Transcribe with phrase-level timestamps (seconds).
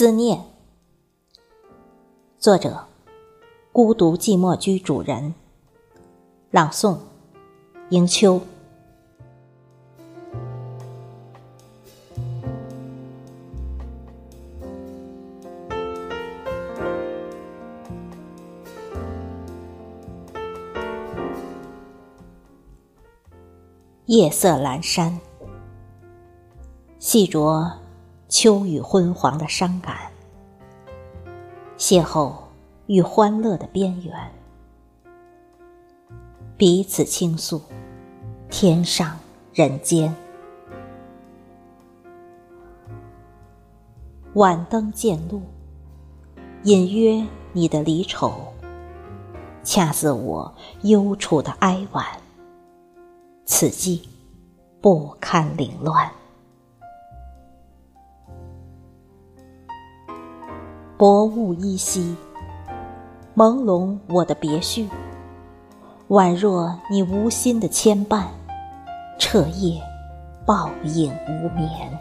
[0.00, 0.46] 思念，
[2.38, 2.86] 作者：
[3.70, 5.34] 孤独寂寞居主人。
[6.50, 6.96] 朗诵：
[7.90, 8.40] 迎秋。
[24.06, 25.20] 夜色阑珊，
[26.98, 27.79] 细酌。
[28.30, 29.96] 秋雨昏黄的伤感，
[31.76, 32.32] 邂逅
[32.86, 34.14] 与欢乐的边缘，
[36.56, 37.60] 彼此倾诉，
[38.48, 39.18] 天上
[39.52, 40.14] 人间。
[44.34, 45.42] 晚灯渐露，
[46.62, 48.32] 隐约你的离愁，
[49.64, 52.06] 恰似我忧楚的哀婉。
[53.44, 54.08] 此际
[54.80, 56.08] 不堪凌乱。
[61.00, 62.14] 薄雾依稀，
[63.34, 64.86] 朦胧我的别绪，
[66.10, 68.24] 宛若你无心的牵绊，
[69.18, 69.80] 彻夜
[70.44, 71.98] 抱影无眠。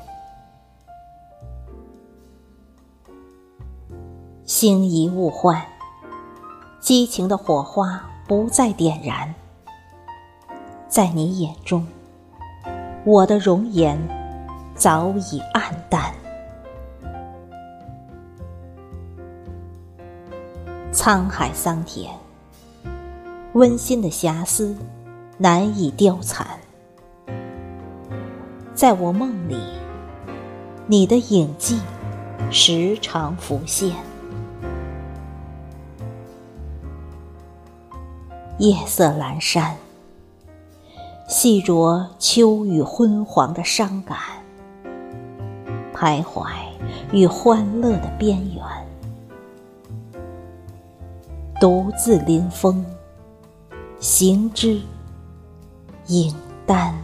[4.44, 5.66] 星移物换，
[6.82, 9.34] 激情的火花不再点燃，
[10.90, 11.88] 在你眼中，
[13.06, 13.98] 我的容颜
[14.76, 16.19] 早已黯淡。
[20.92, 22.10] 沧海桑田，
[23.54, 24.76] 温馨的遐思
[25.38, 26.48] 难以貂蝉。
[28.74, 29.56] 在我梦里，
[30.88, 31.80] 你的影迹
[32.50, 33.96] 时常浮现。
[38.58, 39.76] 夜色阑珊，
[41.28, 44.18] 细酌秋雨昏黄的伤感，
[45.94, 46.50] 徘徊
[47.12, 48.89] 与欢乐的边缘。
[51.60, 52.86] 独自临风
[54.00, 54.82] 行之
[56.08, 56.34] 影
[56.66, 56.96] 单